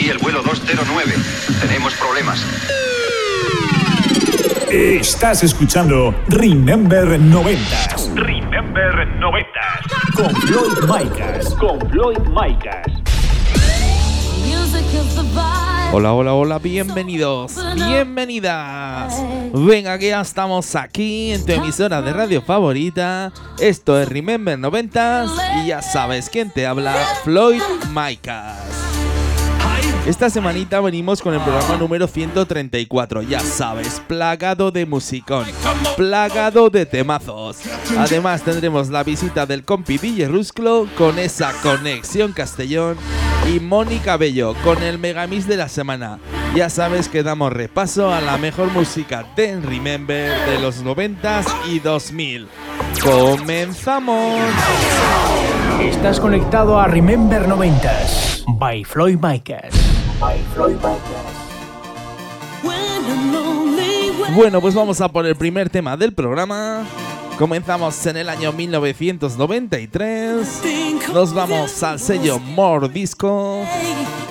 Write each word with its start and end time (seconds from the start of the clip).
Aquí 0.00 0.08
el 0.08 0.16
vuelo 0.16 0.42
209. 0.42 1.12
Tenemos 1.60 1.92
problemas. 1.92 2.42
Estás 4.70 5.44
escuchando 5.44 6.14
Remember 6.28 7.20
90 7.20 7.60
Remember 8.14 9.06
90. 9.06 9.50
con 10.16 10.34
Floyd 10.36 10.88
Micas. 10.88 11.54
Con 11.56 11.78
Floyd 11.90 12.18
Micas. 12.28 12.86
Hola, 15.92 16.14
hola, 16.14 16.32
hola, 16.32 16.58
bienvenidos, 16.58 17.56
bienvenidas. 17.74 19.22
Venga, 19.52 19.98
que 19.98 20.08
ya 20.08 20.22
estamos 20.22 20.76
aquí 20.76 21.32
en 21.32 21.44
tu 21.44 21.52
emisora 21.52 22.00
de 22.00 22.14
radio 22.14 22.40
favorita. 22.40 23.32
Esto 23.58 24.00
es 24.00 24.08
Remember 24.08 24.58
90 24.58 25.26
y 25.62 25.66
ya 25.66 25.82
sabes 25.82 26.30
quién 26.30 26.50
te 26.50 26.66
habla, 26.66 26.94
Floyd 27.22 27.60
Micas. 27.92 28.79
Esta 30.06 30.30
semanita 30.30 30.80
venimos 30.80 31.20
con 31.20 31.34
el 31.34 31.40
programa 31.40 31.76
número 31.76 32.06
134, 32.06 33.22
ya 33.22 33.40
sabes, 33.40 34.00
plagado 34.08 34.70
de 34.70 34.86
musicón, 34.86 35.44
plagado 35.96 36.70
de 36.70 36.86
temazos. 36.86 37.58
Además 37.98 38.42
tendremos 38.42 38.88
la 38.88 39.04
visita 39.04 39.44
del 39.44 39.62
compi 39.62 39.98
DJ 39.98 40.28
Rusclo 40.28 40.88
con 40.96 41.18
esa 41.18 41.52
conexión 41.62 42.32
Castellón 42.32 42.96
y 43.54 43.60
Mónica 43.60 44.16
Bello 44.16 44.54
con 44.64 44.82
el 44.82 44.98
megamix 44.98 45.46
de 45.46 45.58
la 45.58 45.68
semana. 45.68 46.18
Ya 46.54 46.70
sabes 46.70 47.08
que 47.08 47.22
damos 47.22 47.52
repaso 47.52 48.12
a 48.12 48.20
la 48.22 48.38
mejor 48.38 48.72
música 48.72 49.26
de 49.36 49.60
Remember 49.60 50.32
de 50.48 50.58
los 50.60 50.82
90s 50.82 51.46
y 51.68 51.78
2000. 51.78 52.48
¡Comenzamos! 53.02 54.40
Estás 55.80 56.20
conectado 56.20 56.78
a 56.78 56.86
Remember 56.86 57.48
90s 57.48 58.44
by 58.58 58.84
Floyd 58.84 59.16
Micas. 59.16 59.72
Bueno, 64.34 64.60
pues 64.60 64.74
vamos 64.74 65.00
a 65.00 65.08
por 65.08 65.24
el 65.24 65.36
primer 65.36 65.70
tema 65.70 65.96
del 65.96 66.12
programa. 66.12 66.84
Comenzamos 67.38 68.06
en 68.06 68.18
el 68.18 68.28
año 68.28 68.52
1993. 68.52 70.60
Nos 71.14 71.32
vamos 71.32 71.82
al 71.82 71.98
sello 71.98 72.38
More 72.38 72.90
Disco. 72.90 73.64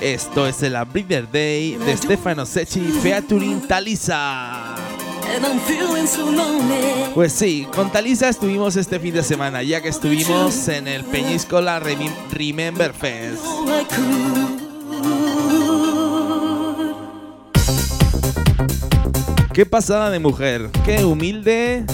Esto 0.00 0.46
es 0.46 0.62
el 0.62 0.76
A 0.76 0.84
Breather 0.84 1.28
Day 1.32 1.74
de 1.74 1.96
Stefano 1.96 2.46
Secchi 2.46 2.80
featuring 2.80 3.66
Talisa. 3.66 4.76
Pues 7.14 7.32
sí, 7.32 7.66
con 7.74 7.90
Talisa 7.90 8.28
estuvimos 8.28 8.76
este 8.76 8.98
fin 8.98 9.14
de 9.14 9.22
semana, 9.22 9.62
ya 9.62 9.80
que 9.80 9.88
estuvimos 9.88 10.68
en 10.68 10.88
el 10.88 11.04
Peñíscola 11.04 11.80
Remi- 11.80 12.12
Remember 12.32 12.92
Fest. 12.92 13.42
Qué 19.52 19.66
pasada 19.66 20.10
de 20.10 20.20
mujer, 20.20 20.70
qué 20.84 21.04
humilde 21.04 21.84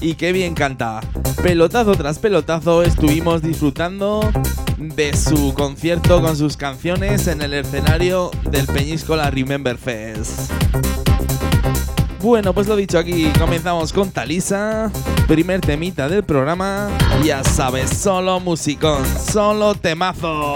y 0.00 0.14
qué 0.14 0.32
bien 0.32 0.54
canta. 0.54 1.00
Pelotazo 1.42 1.94
tras 1.94 2.18
pelotazo 2.18 2.82
estuvimos 2.82 3.42
disfrutando 3.42 4.28
de 4.78 5.14
su 5.16 5.52
concierto 5.54 6.22
con 6.22 6.36
sus 6.36 6.56
canciones 6.56 7.26
en 7.26 7.42
el 7.42 7.54
escenario 7.54 8.30
del 8.50 8.66
Peñíscola 8.66 9.30
Remember 9.30 9.76
Fest. 9.76 10.50
Bueno, 12.24 12.54
pues 12.54 12.66
lo 12.66 12.74
dicho 12.74 12.98
aquí, 12.98 13.30
comenzamos 13.38 13.92
con 13.92 14.10
Talisa, 14.10 14.90
primer 15.28 15.60
temita 15.60 16.08
del 16.08 16.24
programa, 16.24 16.88
ya 17.22 17.44
sabes, 17.44 17.90
solo 17.90 18.40
musicón, 18.40 19.04
solo 19.30 19.74
temazo. 19.74 20.54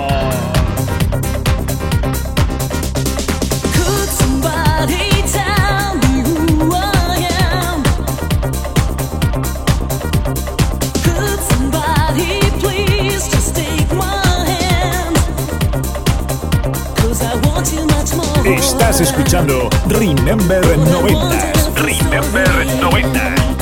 Estás 18.46 19.02
escuchando 19.02 19.68
Remember 19.90 20.64
90s. 20.64 21.57
Remember 21.80 22.64
90. 22.64 23.57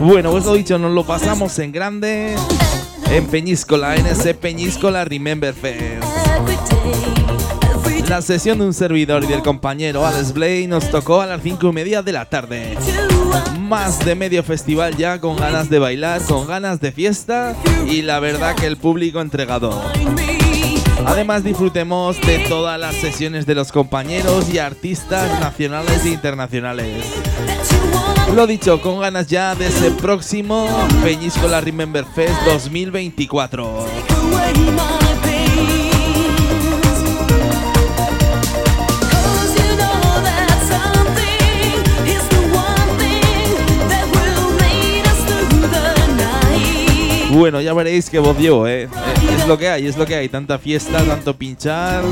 Bueno, 0.00 0.30
pues 0.30 0.44
lo 0.44 0.54
dicho, 0.54 0.78
nos 0.78 0.92
lo 0.92 1.04
pasamos 1.04 1.58
en 1.58 1.72
grande 1.72 2.34
en 3.10 3.26
Peñíscola, 3.26 3.96
en 3.96 4.06
ese 4.06 4.34
Peñíscola 4.34 5.04
Remember 5.04 5.52
Fest. 5.52 6.02
La 8.08 8.22
sesión 8.22 8.58
de 8.58 8.64
un 8.64 8.74
servidor 8.74 9.22
y 9.24 9.28
del 9.28 9.42
compañero 9.42 10.04
Alex 10.04 10.32
Blay 10.32 10.66
nos 10.66 10.90
tocó 10.90 11.20
a 11.20 11.26
las 11.26 11.42
5 11.42 11.68
y 11.68 11.72
media 11.72 12.02
de 12.02 12.12
la 12.12 12.24
tarde. 12.24 12.76
Más 13.60 14.04
de 14.04 14.14
medio 14.14 14.42
festival 14.42 14.96
ya 14.96 15.20
con 15.20 15.36
ganas 15.36 15.70
de 15.70 15.78
bailar, 15.78 16.22
con 16.22 16.46
ganas 16.46 16.80
de 16.80 16.92
fiesta 16.92 17.54
y 17.86 18.02
la 18.02 18.18
verdad 18.18 18.56
que 18.56 18.66
el 18.66 18.76
público 18.76 19.20
entregado. 19.20 19.80
Además 21.06 21.44
disfrutemos 21.44 22.20
de 22.20 22.38
todas 22.48 22.78
las 22.78 22.94
sesiones 22.94 23.46
de 23.46 23.54
los 23.54 23.72
compañeros 23.72 24.52
y 24.52 24.58
artistas 24.58 25.40
nacionales 25.40 26.04
e 26.04 26.10
internacionales. 26.10 27.04
Lo 28.34 28.46
dicho, 28.46 28.80
con 28.80 29.00
ganas 29.00 29.26
ya 29.26 29.54
de 29.54 29.66
ese 29.66 29.90
próximo 29.90 30.68
Peñíscola 31.02 31.60
Remember 31.60 32.04
Fest 32.04 32.40
2024. 32.46 33.86
Bueno, 47.30 47.60
ya 47.60 47.72
veréis 47.72 48.10
que 48.10 48.18
voz 48.18 48.36
llevo. 48.38 48.66
Eh, 48.66 48.88
Es 49.38 49.46
lo 49.46 49.56
que 49.56 49.68
hay, 49.68 49.86
es 49.86 49.96
lo 49.96 50.04
que 50.06 50.16
hay. 50.16 50.28
Tanta 50.28 50.58
fiesta, 50.58 51.02
tanto 51.04 51.36
pinchar. 51.36 52.02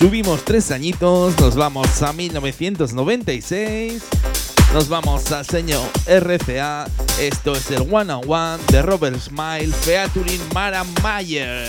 Cumplimos 0.00 0.42
tres 0.46 0.70
añitos, 0.70 1.38
nos 1.38 1.56
vamos 1.56 2.02
a 2.02 2.14
1996. 2.14 4.02
Nos 4.72 4.88
vamos 4.88 5.30
al 5.30 5.44
señor 5.44 5.86
RCA. 6.06 6.86
Esto 7.20 7.52
es 7.52 7.70
el 7.70 7.82
One 7.82 8.12
on 8.14 8.22
One 8.26 8.62
de 8.72 8.80
Robert 8.80 9.18
Smile 9.18 9.72
featuring 9.72 10.40
Mara 10.54 10.84
Mayer. 11.02 11.68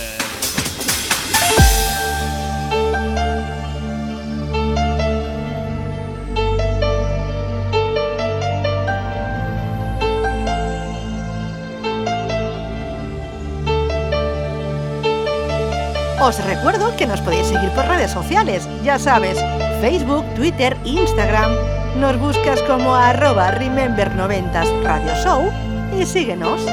Os 16.22 16.38
recuerdo 16.44 16.94
que 16.96 17.04
nos 17.04 17.20
podéis 17.20 17.48
seguir 17.48 17.68
por 17.70 17.84
redes 17.84 18.12
sociales, 18.12 18.68
ya 18.84 18.96
sabes, 18.96 19.36
Facebook, 19.80 20.24
Twitter, 20.36 20.76
Instagram. 20.84 21.50
Nos 21.98 22.16
buscas 22.16 22.62
como 22.62 22.94
arroba 22.94 23.50
Remember90s 23.58 24.84
Radio 24.84 25.14
Show 25.24 25.50
y 25.98 26.06
síguenos. 26.06 26.64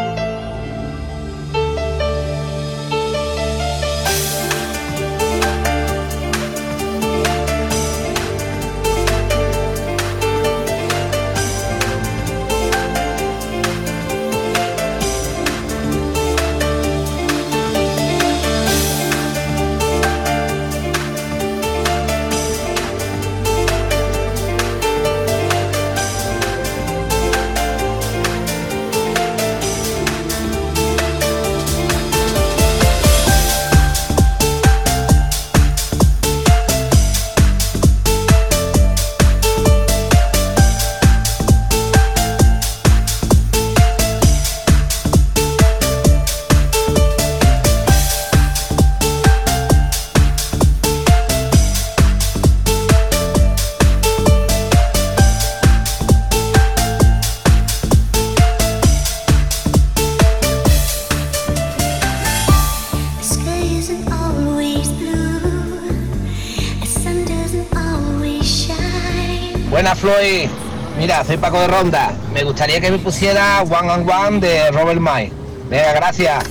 Buenas 69.80 70.00
Floyd, 70.00 70.50
mira, 70.98 71.24
soy 71.24 71.38
Paco 71.38 71.58
de 71.58 71.68
Ronda. 71.68 72.12
Me 72.34 72.44
gustaría 72.44 72.82
que 72.82 72.92
me 72.92 73.00
pusiera 73.00 73.62
One 73.62 73.90
on 73.90 74.10
One 74.10 74.40
de 74.42 74.70
Robert 74.72 75.00
May. 75.00 75.32
Venga, 75.70 75.94
gracias. 75.94 76.44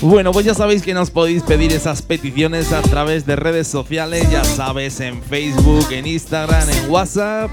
Bueno, 0.00 0.30
pues 0.30 0.46
ya 0.46 0.54
sabéis 0.54 0.82
que 0.82 0.94
nos 0.94 1.10
podéis 1.10 1.42
pedir 1.42 1.72
esas 1.72 2.02
peticiones 2.02 2.72
a 2.72 2.80
través 2.80 3.26
de 3.26 3.34
redes 3.34 3.66
sociales, 3.66 4.30
ya 4.30 4.44
sabes, 4.44 5.00
en 5.00 5.20
Facebook, 5.20 5.88
en 5.90 6.06
Instagram, 6.06 6.70
en 6.70 6.88
WhatsApp. 6.88 7.50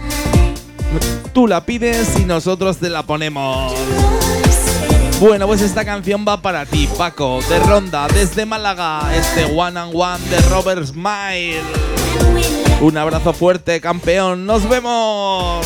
Tú 1.34 1.48
la 1.48 1.66
pides 1.66 2.10
y 2.20 2.26
nosotros 2.26 2.78
te 2.78 2.92
la 2.92 3.02
ponemos. 3.02 3.74
Bueno, 5.20 5.48
pues 5.48 5.62
esta 5.62 5.84
canción 5.84 6.24
va 6.28 6.42
para 6.44 6.68
ti, 6.68 6.88
Paco, 6.96 7.40
de 7.50 7.58
Ronda, 7.60 8.08
desde 8.08 8.46
Málaga, 8.46 9.02
este 9.16 9.46
One 9.46 9.80
on 9.80 9.90
One 9.96 10.24
de 10.30 10.40
Robert 10.50 10.86
Smile. 10.86 11.62
Un 12.82 12.98
abrazo 12.98 13.34
fuerte, 13.34 13.82
campeón, 13.82 14.46
nos 14.46 14.70
vemos. 14.70 15.66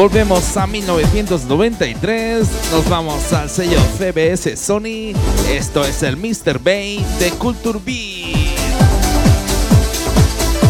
Volvemos 0.00 0.56
a 0.56 0.66
1993, 0.66 2.48
nos 2.72 2.88
vamos 2.88 3.34
al 3.34 3.50
sello 3.50 3.78
CBS 3.98 4.56
Sony. 4.56 5.12
Esto 5.50 5.84
es 5.84 6.02
el 6.02 6.16
Mr. 6.16 6.58
Bane 6.58 7.04
de 7.18 7.30
Culture 7.32 7.78
Beat. 7.84 8.56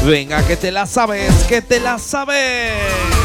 Venga, 0.05 0.45
que 0.49 0.57
te 0.57 0.73
la 0.73 0.85
sabes, 0.85 1.33
que 1.45 1.63
te 1.63 1.79
la 1.79 2.01
sabes. 2.01 3.20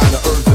On 0.00 0.12
the 0.12 0.18
earth. 0.18 0.49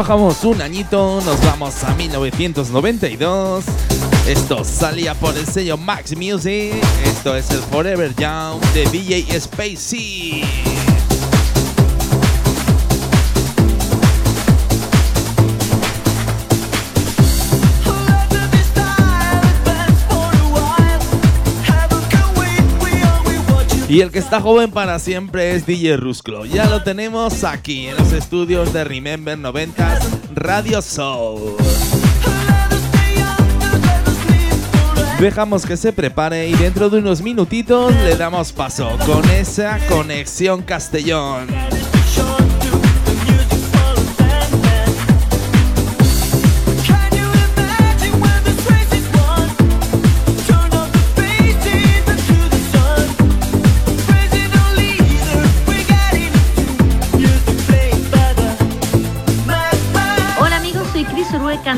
Bajamos 0.00 0.44
un 0.44 0.62
añito, 0.62 1.20
nos 1.26 1.44
vamos 1.44 1.84
a 1.84 1.94
1992. 1.94 3.66
Esto 4.26 4.64
salía 4.64 5.12
por 5.12 5.36
el 5.36 5.46
sello 5.46 5.76
Max 5.76 6.16
Music. 6.16 6.72
Esto 7.04 7.36
es 7.36 7.50
el 7.50 7.58
Forever 7.58 8.14
Young 8.16 8.62
de 8.72 8.86
DJ 8.86 9.38
Spacey. 9.38 10.19
Y 23.90 24.02
el 24.02 24.12
que 24.12 24.20
está 24.20 24.40
joven 24.40 24.70
para 24.70 25.00
siempre 25.00 25.56
es 25.56 25.66
DJ 25.66 25.96
Rusclo. 25.96 26.44
Ya 26.44 26.66
lo 26.66 26.84
tenemos 26.84 27.42
aquí 27.42 27.88
en 27.88 27.96
los 27.96 28.12
estudios 28.12 28.72
de 28.72 28.84
Remember 28.84 29.36
90 29.36 29.98
Radio 30.32 30.80
Soul. 30.80 31.56
Dejamos 35.18 35.66
que 35.66 35.76
se 35.76 35.92
prepare 35.92 36.46
y 36.46 36.52
dentro 36.52 36.88
de 36.88 36.98
unos 36.98 37.20
minutitos 37.20 37.92
le 38.04 38.14
damos 38.14 38.52
paso 38.52 38.96
con 39.04 39.28
esa 39.28 39.80
conexión 39.88 40.62
Castellón. 40.62 41.48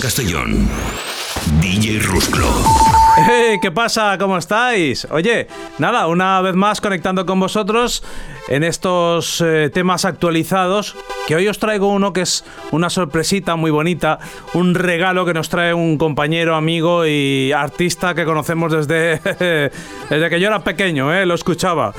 Castellón. 0.00 0.68
DJ 1.60 2.00
Rusclo. 2.00 2.48
Hey, 3.16 3.58
¿Qué 3.62 3.70
pasa? 3.70 4.18
¿Cómo 4.18 4.36
estáis? 4.36 5.06
Oye, 5.08 5.46
nada, 5.78 6.08
una 6.08 6.40
vez 6.40 6.56
más 6.56 6.80
conectando 6.80 7.24
con 7.24 7.38
vosotros 7.38 8.02
en 8.48 8.64
estos 8.64 9.40
eh, 9.40 9.70
temas 9.72 10.04
actualizados 10.04 10.96
que 11.28 11.36
hoy 11.36 11.46
os 11.46 11.58
traigo 11.58 11.88
uno 11.88 12.14
que 12.14 12.22
es 12.22 12.42
una 12.70 12.88
sorpresita 12.88 13.54
muy 13.54 13.70
bonita, 13.70 14.18
un 14.54 14.74
regalo 14.74 15.26
que 15.26 15.34
nos 15.34 15.50
trae 15.50 15.74
un 15.74 15.98
compañero, 15.98 16.56
amigo 16.56 17.04
y 17.04 17.52
artista 17.52 18.14
que 18.14 18.24
conocemos 18.24 18.72
desde, 18.72 19.20
desde 20.08 20.30
que 20.30 20.40
yo 20.40 20.48
era 20.48 20.64
pequeño, 20.64 21.12
¿eh? 21.12 21.26
lo 21.26 21.34
escuchaba. 21.34 21.92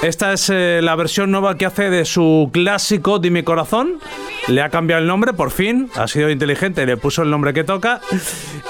Esta 0.00 0.32
es 0.32 0.48
eh, 0.50 0.78
la 0.80 0.94
versión 0.94 1.32
nueva 1.32 1.56
que 1.56 1.66
hace 1.66 1.90
de 1.90 2.04
su 2.04 2.50
clásico 2.52 3.18
Dime 3.18 3.42
Corazón. 3.42 3.98
Le 4.46 4.62
ha 4.62 4.68
cambiado 4.68 5.02
el 5.02 5.08
nombre, 5.08 5.32
por 5.32 5.50
fin, 5.50 5.90
ha 5.96 6.06
sido 6.06 6.30
inteligente, 6.30 6.86
le 6.86 6.96
puso 6.96 7.22
el 7.22 7.30
nombre 7.30 7.52
que 7.52 7.64
toca. 7.64 8.00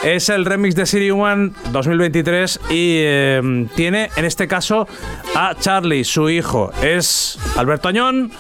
Es 0.03 0.31
el 0.31 0.47
remix 0.47 0.75
de 0.75 0.87
Siri 0.87 1.11
One 1.11 1.51
2023 1.71 2.61
y 2.71 2.95
eh, 2.97 3.67
tiene 3.77 4.09
en 4.17 4.25
este 4.25 4.49
caso 4.49 4.89
a 5.35 5.55
Charlie, 5.61 6.05
su 6.05 6.31
hijo. 6.31 6.73
Es 6.81 7.39
Alberto 7.59 7.89
Añón. 7.89 8.33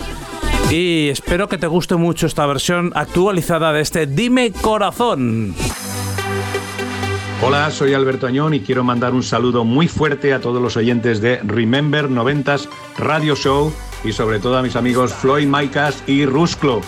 Y 0.71 1.09
espero 1.09 1.49
que 1.49 1.57
te 1.57 1.67
guste 1.67 1.97
mucho 1.97 2.27
esta 2.27 2.45
versión 2.45 2.93
actualizada 2.95 3.73
de 3.73 3.81
este 3.81 4.07
Dime 4.07 4.53
Corazón. 4.53 5.55
Hola, 7.43 7.71
soy 7.71 7.95
Alberto 7.95 8.27
Añón 8.27 8.53
y 8.53 8.61
quiero 8.61 8.85
mandar 8.85 9.15
un 9.15 9.23
saludo 9.23 9.65
muy 9.65 9.89
fuerte 9.89 10.35
a 10.35 10.41
todos 10.41 10.61
los 10.61 10.77
oyentes 10.77 11.23
de 11.23 11.37
Remember 11.43 12.11
90s 12.11 12.69
Radio 12.99 13.35
Show 13.35 13.73
y 14.05 14.13
sobre 14.13 14.41
todo 14.41 14.59
a 14.59 14.63
mis 14.63 14.77
amigos 14.77 15.15
Floyd 15.15 15.47
Maicas 15.47 16.03
y 16.07 16.27
Rusclo. 16.27 16.83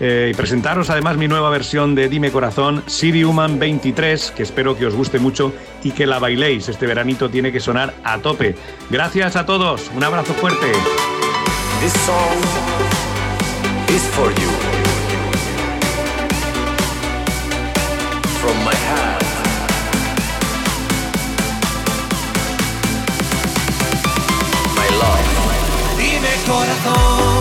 Eh, 0.00 0.30
y 0.32 0.36
presentaros 0.36 0.90
además 0.90 1.16
mi 1.16 1.28
nueva 1.28 1.48
versión 1.50 1.94
de 1.94 2.08
Dime 2.08 2.32
Corazón, 2.32 2.82
City 2.88 3.22
Human 3.22 3.60
23, 3.60 4.32
que 4.32 4.42
espero 4.42 4.76
que 4.76 4.86
os 4.86 4.96
guste 4.96 5.20
mucho 5.20 5.52
y 5.84 5.92
que 5.92 6.06
la 6.06 6.18
bailéis. 6.18 6.68
Este 6.68 6.86
veranito 6.86 7.30
tiene 7.30 7.52
que 7.52 7.60
sonar 7.60 7.94
a 8.02 8.18
tope. 8.18 8.56
Gracias 8.90 9.36
a 9.36 9.46
todos, 9.46 9.92
un 9.94 10.02
abrazo 10.02 10.34
fuerte. 10.34 10.72
This 11.80 11.92
song 12.04 13.01
for 14.10 14.28
you. 14.40 14.50
From 18.40 18.56
my 18.64 18.76
heart. 18.90 19.22
My 24.78 24.88
love. 25.02 25.26
Dime 25.96 26.34
corazón, 26.46 27.31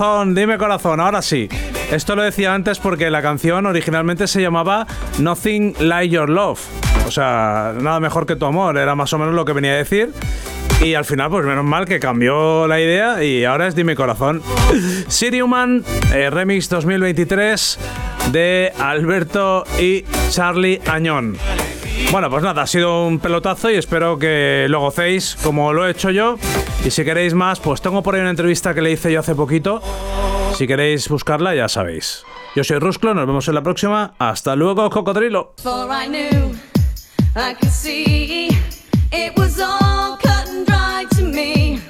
Dime 0.00 0.56
corazón, 0.56 0.98
ahora 0.98 1.20
sí. 1.20 1.46
Esto 1.90 2.16
lo 2.16 2.22
decía 2.22 2.54
antes 2.54 2.78
porque 2.78 3.10
la 3.10 3.20
canción 3.20 3.66
originalmente 3.66 4.26
se 4.28 4.40
llamaba 4.40 4.86
Nothing 5.18 5.74
Like 5.78 6.08
Your 6.08 6.30
Love. 6.30 6.58
O 7.06 7.10
sea, 7.10 7.74
nada 7.78 8.00
mejor 8.00 8.24
que 8.24 8.34
tu 8.34 8.46
amor, 8.46 8.78
era 8.78 8.94
más 8.94 9.12
o 9.12 9.18
menos 9.18 9.34
lo 9.34 9.44
que 9.44 9.52
venía 9.52 9.72
a 9.72 9.76
decir. 9.76 10.10
Y 10.80 10.94
al 10.94 11.04
final, 11.04 11.28
pues 11.28 11.44
menos 11.44 11.66
mal 11.66 11.84
que 11.84 12.00
cambió 12.00 12.66
la 12.66 12.80
idea 12.80 13.22
y 13.22 13.44
ahora 13.44 13.66
es 13.66 13.74
Dime 13.74 13.94
Corazón. 13.94 14.40
City 15.08 15.42
Human, 15.42 15.84
eh, 16.14 16.30
Remix 16.30 16.70
2023 16.70 17.78
de 18.32 18.72
Alberto 18.78 19.64
y 19.78 20.06
Charlie 20.30 20.80
Añón. 20.86 21.36
Bueno, 22.10 22.30
pues 22.30 22.42
nada, 22.42 22.62
ha 22.62 22.66
sido 22.66 23.06
un 23.06 23.18
pelotazo 23.18 23.70
y 23.70 23.74
espero 23.74 24.18
que 24.18 24.64
lo 24.70 24.80
gocéis 24.80 25.36
como 25.42 25.74
lo 25.74 25.86
he 25.86 25.90
hecho 25.90 26.08
yo. 26.10 26.38
Y 26.84 26.90
si 26.90 27.04
queréis 27.04 27.34
más, 27.34 27.60
pues 27.60 27.82
tengo 27.82 28.02
por 28.02 28.14
ahí 28.14 28.22
una 28.22 28.30
entrevista 28.30 28.72
que 28.72 28.80
le 28.80 28.90
hice 28.92 29.12
yo 29.12 29.20
hace 29.20 29.34
poquito. 29.34 29.82
Si 30.56 30.66
queréis 30.66 31.08
buscarla, 31.08 31.54
ya 31.54 31.68
sabéis. 31.68 32.24
Yo 32.56 32.64
soy 32.64 32.78
Rusclo, 32.78 33.12
nos 33.12 33.26
vemos 33.26 33.46
en 33.48 33.54
la 33.54 33.62
próxima. 33.62 34.14
Hasta 34.18 34.56
luego, 34.56 34.88
cocodrilo. 34.88 35.54
For 35.62 35.88
I 35.90 36.08
knew, 36.08 36.54
I 37.36 37.54
could 37.54 37.70
see 37.70 38.48
it 39.12 39.36
was 39.36 39.58
all 39.60 40.16
cut 40.16 40.48
and 40.48 40.66
dry 40.66 41.06
to 41.16 41.22
me. 41.22 41.80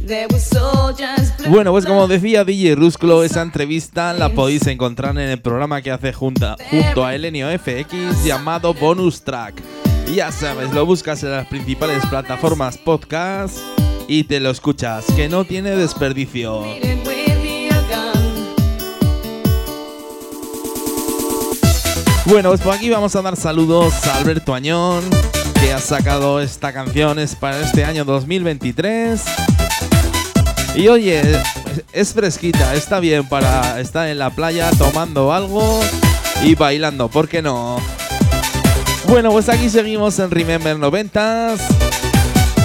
There 0.00 0.26
were 0.30 0.40
soldiers. 0.40 1.32
Bueno, 1.46 1.72
pues 1.72 1.84
como 1.84 2.08
decía 2.08 2.44
DJ 2.44 2.76
Rusclo, 2.76 3.24
esa 3.24 3.42
entrevista 3.42 4.14
la 4.14 4.30
podéis 4.30 4.66
encontrar 4.66 5.10
en 5.18 5.28
el 5.28 5.40
programa 5.40 5.82
que 5.82 5.90
hace 5.90 6.14
junta, 6.14 6.56
junto 6.70 7.04
a 7.04 7.14
Elenio 7.14 7.48
FX 7.58 8.24
llamado 8.24 8.72
Bonus 8.72 9.22
Track. 9.22 9.62
Y 10.08 10.16
ya 10.16 10.32
sabes, 10.32 10.72
lo 10.72 10.86
buscas 10.86 11.22
en 11.22 11.32
las 11.32 11.46
principales 11.46 12.04
plataformas 12.06 12.78
podcast 12.78 13.58
y 14.08 14.24
te 14.24 14.40
lo 14.40 14.50
escuchas, 14.50 15.04
que 15.16 15.28
no 15.28 15.44
tiene 15.44 15.70
desperdicio. 15.70 16.62
Bueno, 22.26 22.48
pues 22.48 22.60
por 22.62 22.74
aquí 22.74 22.88
vamos 22.88 23.14
a 23.16 23.22
dar 23.22 23.36
saludos 23.36 23.92
a 24.06 24.16
Alberto 24.16 24.54
Añón, 24.54 25.04
que 25.60 25.72
ha 25.72 25.78
sacado 25.78 26.40
esta 26.40 26.72
canción 26.72 27.18
es 27.18 27.36
para 27.36 27.60
este 27.60 27.84
año 27.84 28.04
2023. 28.06 29.22
Y 30.74 30.88
oye, 30.88 31.22
es 31.92 32.14
fresquita, 32.14 32.74
está 32.74 32.98
bien 32.98 33.28
para 33.28 33.78
estar 33.78 34.08
en 34.08 34.18
la 34.18 34.30
playa 34.30 34.70
tomando 34.70 35.32
algo 35.32 35.80
y 36.42 36.54
bailando, 36.54 37.08
¿por 37.08 37.28
qué 37.28 37.42
no? 37.42 37.76
Bueno, 39.06 39.30
pues 39.30 39.50
aquí 39.50 39.68
seguimos 39.68 40.18
en 40.18 40.30
Remember 40.30 40.76
90s. 40.76 41.60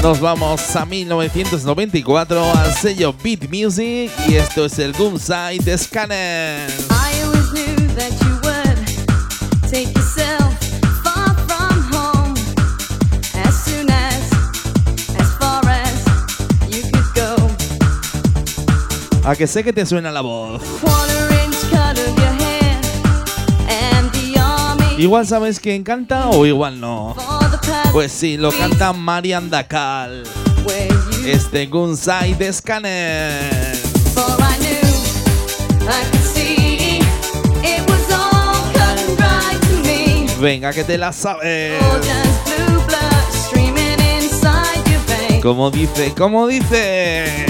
Nos 0.01 0.21
vamos 0.21 0.75
a 0.77 0.85
1994 0.85 2.41
al 2.41 2.73
sello 2.73 3.13
Beat 3.21 3.49
Music 3.49 4.11
y 4.27 4.35
esto 4.35 4.65
es 4.65 4.79
el 4.79 4.93
Gunsight 4.93 5.67
Scanner. 5.77 6.71
A 19.25 19.35
que 19.35 19.47
sé 19.47 19.63
que 19.63 19.73
te 19.73 19.85
suena 19.85 20.11
la 20.11 20.21
voz. 20.21 20.61
Igual 24.97 25.27
sabes 25.27 25.59
que 25.59 25.75
encanta 25.75 26.29
o 26.29 26.45
igual 26.45 26.79
no. 26.79 27.38
Pues 27.91 28.11
sí, 28.11 28.37
lo 28.37 28.51
canta 28.51 28.93
Marian 28.93 29.49
where 29.49 30.87
you 30.87 31.27
Este 31.27 31.65
Gunsai 31.65 32.33
de 32.35 32.53
Scanner. 32.53 33.77
Venga, 40.39 40.71
que 40.71 40.83
te 40.85 40.97
la 40.97 41.11
sabes. 41.11 41.81
Como 45.41 45.71
dice, 45.71 46.13
como 46.15 46.47
dice. 46.47 47.48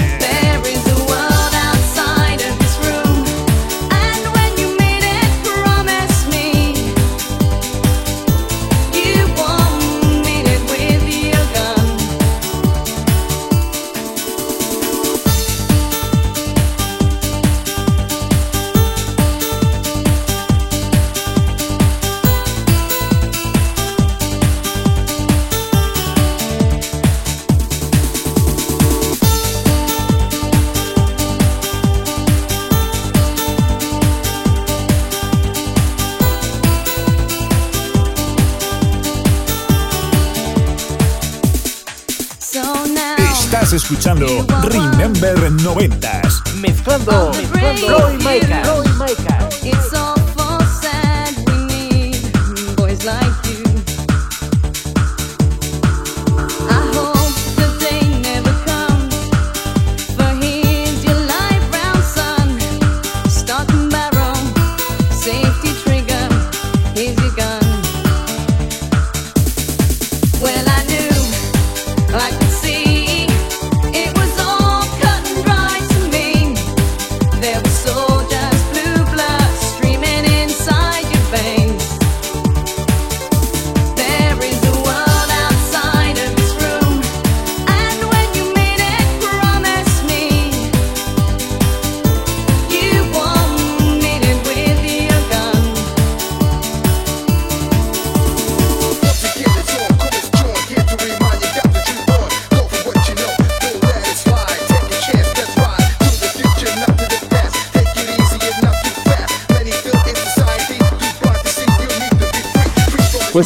Estás 43.70 43.84
escuchando 43.84 44.26
Remember 44.64 45.36
90s. 45.52 46.54
Mezclando, 46.56 47.30
mezclando 47.36 47.86
Floyd 47.86 48.14
Micas. 48.16 48.68
Floyd 48.68 48.88
Micas. 48.98 49.62
it's 49.62 49.94
all 49.94 50.19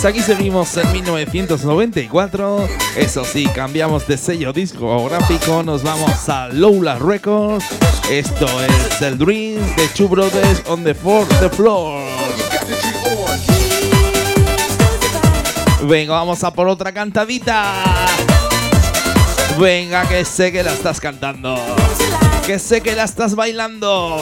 Pues 0.04 0.16
aquí 0.16 0.22
seguimos 0.22 0.76
en 0.76 0.92
1994. 0.92 2.68
Eso 2.94 3.24
sí, 3.24 3.46
cambiamos 3.46 4.06
de 4.06 4.18
sello 4.18 4.52
discográfico. 4.52 5.62
Nos 5.62 5.82
vamos 5.82 6.28
a 6.28 6.48
Lola 6.48 6.98
Records. 6.98 7.64
Esto 8.10 8.46
es 8.60 9.00
el 9.00 9.16
Dream 9.16 9.64
de 9.76 9.88
Two 9.96 10.06
Brothers 10.08 10.62
on 10.68 10.84
the 10.84 10.92
Fourth 10.92 11.32
Floor. 11.54 12.02
Venga, 15.84 16.12
vamos 16.12 16.44
a 16.44 16.52
por 16.52 16.68
otra 16.68 16.92
cantadita. 16.92 17.72
Venga, 19.58 20.06
que 20.06 20.26
sé 20.26 20.52
que 20.52 20.62
la 20.62 20.74
estás 20.74 21.00
cantando. 21.00 21.58
Que 22.44 22.58
sé 22.58 22.82
que 22.82 22.94
la 22.94 23.04
estás 23.04 23.34
bailando. 23.34 24.18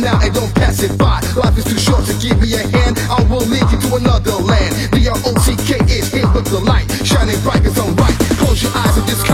Now 0.00 0.18
and 0.22 0.32
don't 0.34 0.54
pass 0.54 0.82
it 0.82 0.96
by. 0.98 1.20
Life 1.36 1.58
is 1.58 1.64
too 1.64 1.78
short 1.78 2.04
to 2.06 2.14
give 2.18 2.40
me 2.40 2.54
a 2.54 2.64
hand. 2.66 2.98
I 3.10 3.22
will 3.30 3.44
lead 3.46 3.66
you 3.70 3.78
to 3.78 3.96
another 3.96 4.32
land. 4.32 4.74
The 4.92 5.08
R-O-C-K 5.08 5.84
is 5.92 6.12
here 6.12 6.28
with 6.34 6.46
the 6.46 6.60
light. 6.60 6.86
Shining 7.04 7.38
bright 7.42 7.64
as 7.66 7.78
I'm 7.78 7.94
right. 7.96 8.16
Close 8.38 8.62
your 8.62 8.72
eyes 8.74 8.96
and 8.96 9.06
just 9.06 9.27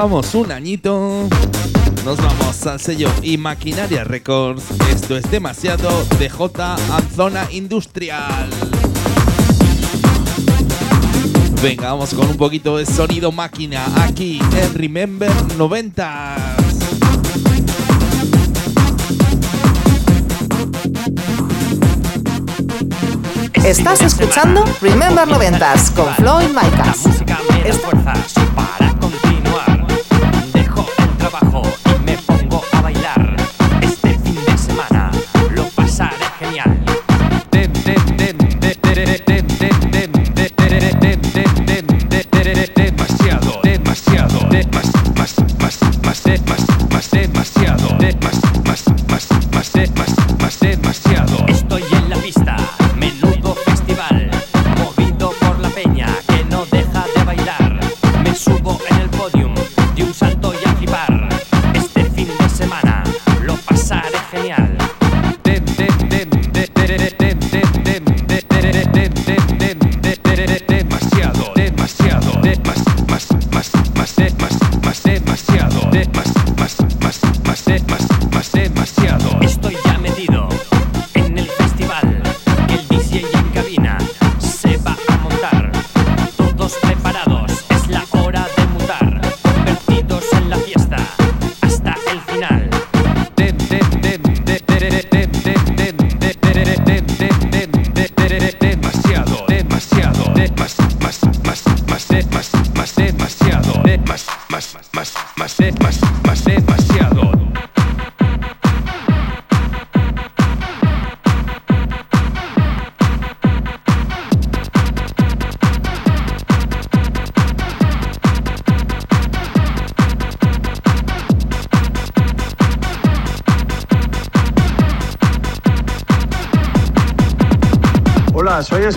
Bajamos 0.00 0.34
un 0.34 0.50
añito. 0.50 1.28
Nos 2.06 2.16
vamos 2.16 2.66
al 2.66 2.80
sello 2.80 3.10
y 3.20 3.36
Maquinaria 3.36 4.02
Records. 4.02 4.62
Esto 4.90 5.14
es 5.18 5.30
demasiado 5.30 5.90
de 6.18 6.30
J 6.30 6.76
Zona 7.14 7.46
Industrial. 7.50 8.48
Venga, 11.62 11.92
vamos 11.92 12.14
con 12.14 12.30
un 12.30 12.38
poquito 12.38 12.78
de 12.78 12.86
sonido 12.86 13.30
máquina 13.30 13.84
aquí 14.02 14.40
en 14.56 14.72
Remember 14.72 15.30
90. 15.58 16.56
Estás 23.66 24.00
escuchando 24.00 24.64
Remember 24.80 25.28
90s 25.28 25.92
con 25.92 26.14
Floyd 26.14 26.48
Micas. 26.48 27.04
me 27.06 27.68
da 27.68 27.74
fuerzas 27.74 28.34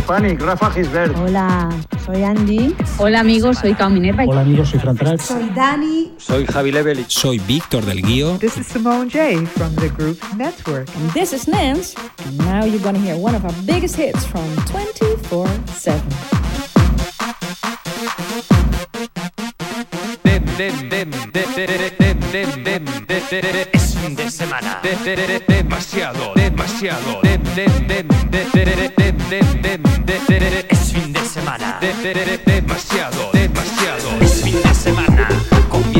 Hispanic, 0.03 0.41
Rafa 0.41 0.69
Gisbert. 0.75 1.15
Hola, 1.15 1.69
soy 2.05 2.23
Andy. 2.23 2.75
Hola 2.97 3.21
amigos, 3.21 3.57
soy 3.59 3.73
Cao 3.73 3.89
Minerva. 3.89 4.25
Hola, 4.25 4.41
amigos, 4.41 4.67
soy 4.67 4.79
Fran 4.81 4.97
Trax. 4.97 5.23
Soy 5.23 5.49
Dani. 5.55 6.11
Soy 6.17 6.45
Javi 6.45 6.73
Levelich. 6.73 7.09
Soy 7.09 7.39
Víctor 7.39 7.85
del 7.85 8.01
Guío. 8.01 8.37
This 8.37 8.57
is 8.57 8.67
Simone 8.67 9.07
J 9.09 9.45
from 9.45 9.73
the 9.77 9.87
group 9.87 10.19
Network. 10.35 10.89
And 10.97 11.09
this 11.13 11.31
is 11.31 11.47
Nance. 11.47 11.95
And 12.27 12.37
now 12.39 12.65
you're 12.65 12.83
gonna 12.83 12.99
hear 12.99 13.15
one 13.15 13.33
of 13.33 13.45
our 13.45 13.53
biggest 13.65 13.95
hits 13.95 14.25
from 14.25 14.43
24 14.65 15.47
7. 15.73 16.01
Dem, 20.23 20.43
dem, 20.57 20.89
dem, 20.89 21.11
de- 21.31 21.45
de- 21.55 21.65
de- 21.65 21.91
dem, 21.97 22.19
dem, 22.33 22.63
dem, 22.63 22.85
de- 23.07 23.21
de- 23.29 23.41
de- 23.41 23.51
de- 23.53 23.69
es 23.71 23.95
fin 23.95 24.15
de 24.15 24.29
semana. 24.29 24.79
De- 24.83 24.97
de- 25.05 25.15
de- 25.15 25.27
de- 25.27 25.39
demasiado, 25.47 26.33
demasiado. 26.35 27.21
Es 29.39 30.91
fin 30.91 31.11
de 31.11 31.19
semana. 31.25 31.79
De- 31.81 31.91
de- 31.93 32.13
de- 32.13 32.37
de- 32.37 32.61
demasiado, 32.61 33.31
demasiado. 33.33 34.09
Es 34.21 34.43
fin 34.43 34.57
de 34.61 34.75
semana. 34.75 35.27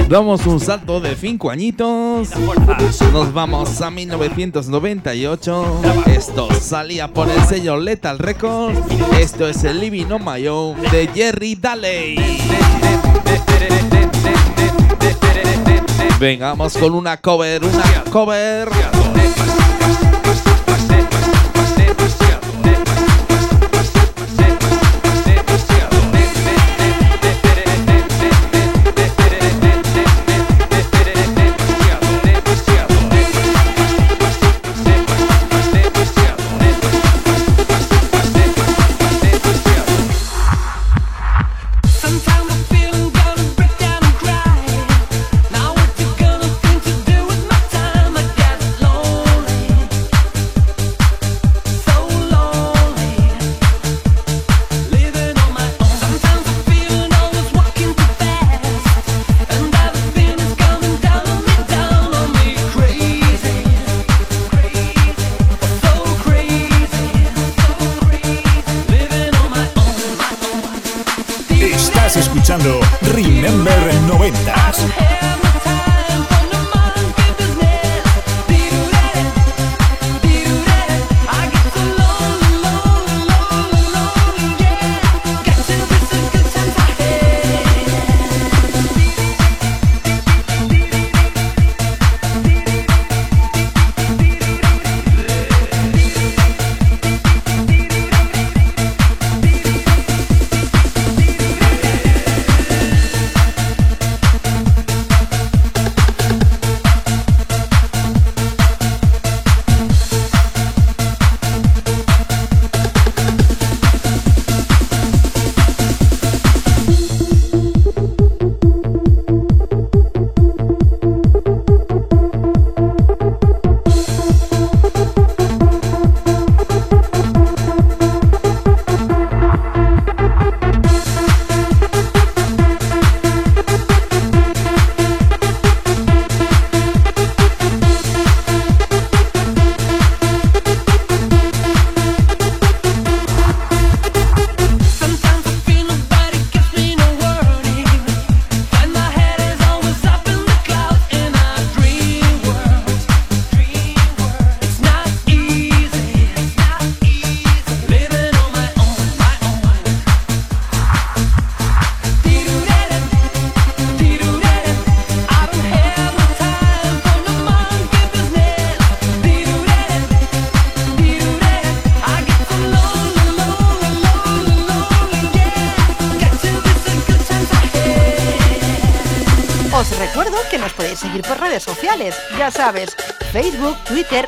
Damos 0.07 0.45
un 0.45 0.59
salto 0.59 0.99
de 0.99 1.15
5 1.15 1.49
añitos. 1.49 2.29
Nos 3.11 3.33
vamos 3.33 3.81
a 3.81 3.89
1998. 3.89 5.81
Esto 6.05 6.47
salía 6.61 7.07
por 7.07 7.27
el 7.29 7.41
sello 7.45 7.77
Lethal 7.77 8.19
Records. 8.19 8.77
Esto 9.19 9.47
es 9.47 9.63
el 9.63 9.79
Living 9.79 10.11
on 10.11 10.23
My 10.23 10.47
Own 10.47 10.79
de 10.91 11.09
Jerry 11.15 11.55
Daley. 11.55 12.15
Vengamos 16.19 16.77
con 16.77 16.93
una 16.93 17.17
cover, 17.17 17.63
una 17.63 18.03
cover. 18.11 18.69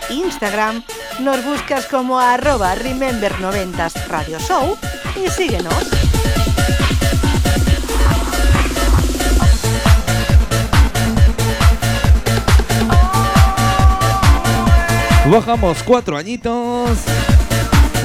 Instagram. 0.09 0.83
Nos 1.19 1.43
buscas 1.43 1.85
como 1.85 2.19
arroba 2.19 2.75
Remember90s 2.75 4.07
Radio 4.07 4.39
Show 4.39 4.77
y 5.15 5.29
síguenos. 5.29 5.73
Bajamos 15.29 15.81
cuatro 15.83 16.17
añitos. 16.17 16.99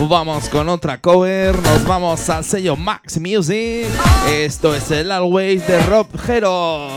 Vamos 0.08 0.48
con 0.48 0.68
otra 0.70 0.98
cover. 0.98 1.54
Nos 1.58 1.84
vamos 1.84 2.30
al 2.30 2.44
sello 2.44 2.76
Max 2.76 3.20
Music. 3.20 3.86
Esto 4.30 4.74
es 4.74 4.90
el 4.90 5.12
Always 5.12 5.66
de 5.66 5.82
Rob 5.82 6.06
Hero. 6.26 6.88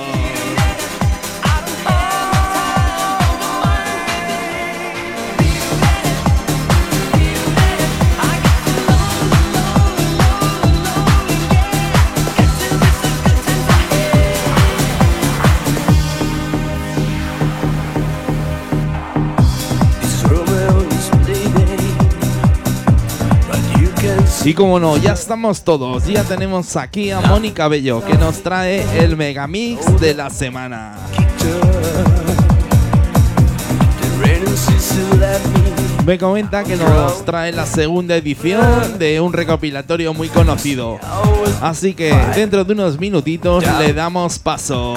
Y 24.46 24.54
como 24.54 24.78
no, 24.78 24.98
ya 24.98 25.14
estamos 25.14 25.64
todos. 25.64 26.06
Ya 26.06 26.24
tenemos 26.24 26.76
aquí 26.76 27.12
a 27.12 27.22
Mónica 27.22 27.70
Bello 27.70 28.04
que 28.04 28.16
nos 28.16 28.44
trae 28.44 28.84
el 29.02 29.16
megamix 29.16 30.00
de 30.02 30.14
la 30.14 30.30
semana. 30.30 30.98
Me 36.06 36.18
comenta 36.18 36.66
que 36.66 36.76
nos 36.76 37.24
trae 37.24 37.54
la 37.54 37.66
segunda 37.66 38.18
edición 38.18 39.00
de 39.00 39.22
un 39.22 39.32
recopilatorio 39.32 40.14
muy 40.14 40.28
conocido. 40.28 41.00
Así 41.62 41.94
que 41.94 42.14
dentro 42.36 42.66
de 42.66 42.74
unos 42.74 43.00
minutitos 43.00 43.64
le 43.80 43.94
damos 43.94 44.40
paso. 44.40 44.96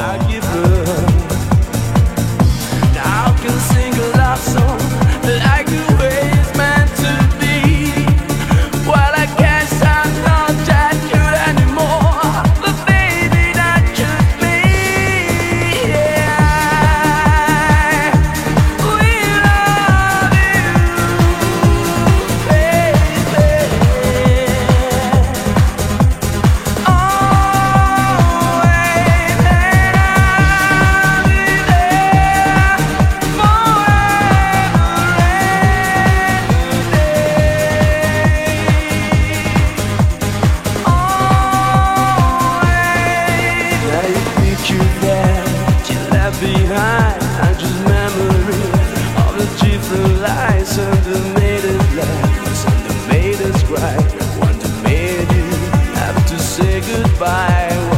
Say 56.67 56.81
goodbye. 56.81 57.96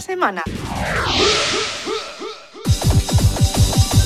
Semana. 0.00 0.42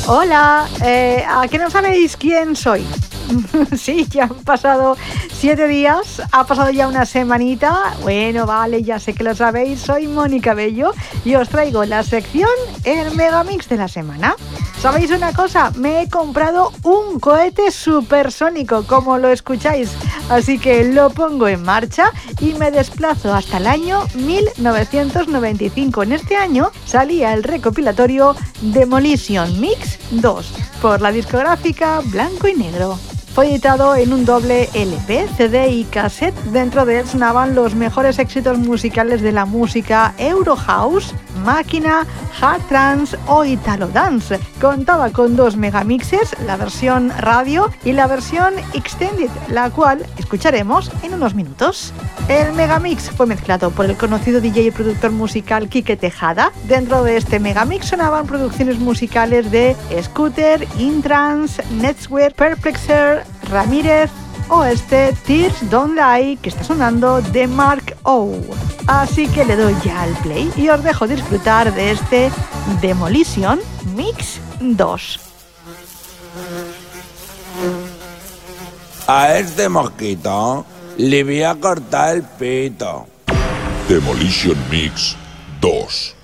Hola, 0.07 0.69
eh, 0.85 1.25
¿a 1.29 1.47
qué 1.49 1.59
no 1.59 1.71
sabéis 1.71 2.17
quién 2.17 2.57
soy? 2.57 2.85
sí, 3.77 4.07
ya 4.11 4.25
han 4.25 4.35
pasado 4.45 4.97
siete 5.33 5.69
días, 5.69 6.23
ha 6.33 6.47
pasado 6.47 6.71
ya 6.71 6.89
una 6.89 7.07
semanita. 7.07 7.95
Bueno, 8.03 8.47
vale, 8.47 8.83
ya 8.83 8.99
sé 8.99 9.15
que 9.15 9.25
lo 9.25 9.35
sabéis, 9.35 9.81
soy 9.81 10.09
Mónica 10.09 10.55
Bello 10.55 10.93
y 11.25 11.35
os 11.37 11.49
traigo 11.49 11.85
la 11.85 12.03
sección 12.03 12.51
El 12.85 13.15
Megamix 13.15 13.69
de 13.69 13.77
la 13.77 13.89
semana. 13.89 14.37
¿Sabéis 14.81 15.11
una 15.11 15.35
cosa? 15.35 15.73
Me 15.77 16.01
he 16.01 16.09
comprado 16.09 16.73
un 16.85 17.21
cohete 17.21 17.71
supersónico, 17.71 18.85
como 18.85 19.19
lo 19.19 19.29
escucháis. 19.29 19.91
Así 20.31 20.59
que 20.59 20.85
lo 20.85 21.11
pongo 21.11 21.49
en 21.49 21.63
marcha 21.63 22.11
y 22.41 22.55
me 22.55 22.71
desplazo 22.71 23.35
hasta 23.35 23.59
el 23.59 23.67
año 23.67 24.01
1995. 24.15 26.03
En 26.03 26.13
este 26.13 26.37
año 26.37 26.71
salía 26.87 27.35
el 27.35 27.43
recopilatorio 27.43 28.35
Demolition 28.63 29.61
Mix 29.61 29.99
2 30.13 30.53
por 30.81 31.03
la 31.03 31.13
discográfica 31.13 32.01
Blanco 32.07 32.49
y 32.49 32.55
Negro. 32.55 32.99
Fue 33.35 33.49
editado 33.49 33.95
en 33.95 34.13
un 34.13 34.25
doble 34.25 34.69
LP, 34.75 35.29
CD 35.37 35.69
y 35.69 35.85
cassette. 35.85 36.35
Dentro 36.47 36.85
de 36.85 37.01
él 37.01 37.07
sonaban 37.07 37.55
los 37.55 37.77
mejores 37.77 38.19
éxitos 38.19 38.59
musicales 38.59 39.23
de 39.23 39.31
la 39.31 39.45
música 39.45 40.15
Eurohouse, 40.19 41.15
Máquina, 41.45 42.07
Hard 42.41 42.63
Trance 42.69 43.17
o 43.29 43.45
Italo 43.45 43.87
Dance. 43.87 44.41
Contaba 44.61 45.11
con 45.11 45.37
dos 45.37 45.57
megamixes, 45.57 46.35
la 46.45 46.57
versión 46.57 47.13
radio 47.19 47.71
y 47.85 47.93
la 47.93 48.09
versión 48.09 48.55
extended, 48.75 49.31
la 49.49 49.71
cual 49.71 50.05
escucharemos 50.19 50.91
en 51.03 51.15
unos 51.15 51.35
minutos. 51.35 51.93
El 52.29 52.53
megamix 52.53 53.11
fue 53.11 53.27
mezclado 53.27 53.71
por 53.71 53.87
el 53.87 53.97
conocido 53.97 54.41
DJ 54.41 54.65
y 54.65 54.71
productor 54.71 55.13
musical 55.13 55.69
Quique 55.69 55.97
Tejada. 55.97 56.53
Dentro 56.69 57.05
de 57.05 57.17
este 57.17 57.39
megamix 57.39 57.87
sonaban 57.87 58.27
producciones 58.27 58.79
musicales 58.79 59.51
de 59.51 59.77
Scooter, 60.03 60.67
Intrans, 60.79 61.61
Netswear, 61.71 62.35
Perplexer, 62.35 63.20
Ramírez 63.51 64.11
o 64.49 64.65
este 64.65 65.15
Tears 65.27 65.71
Don't 65.71 65.95
Lie 65.95 66.37
que 66.37 66.49
está 66.49 66.65
sonando 66.65 67.23
de 67.23 67.47
Mark 67.47 67.97
O. 68.03 68.33
Así 68.87 69.29
que 69.29 69.45
le 69.45 69.57
doy 69.57 69.77
ya 69.85 70.03
al 70.03 70.15
play 70.23 70.53
y 70.57 70.69
os 70.69 70.83
dejo 70.83 71.07
disfrutar 71.07 71.73
de 71.75 71.93
este 71.93 72.31
Demolition 72.81 73.61
Mix 73.95 74.41
2. 74.61 75.21
A 79.07 79.35
este 79.37 79.69
mosquito 79.69 80.65
le 80.97 81.25
voy 81.25 81.43
a 81.43 81.55
cortar 81.55 82.17
el 82.17 82.23
pito. 82.23 83.07
Demolition 83.89 84.57
Mix 84.71 85.17
2. 85.61 86.17